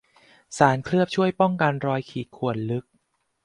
[0.57, 2.85] สารเคลือบช่วยป้องกันรอยขีดข่วนลึก